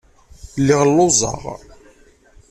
Lliɣ 0.59 0.81
lluẓeɣ. 0.87 1.41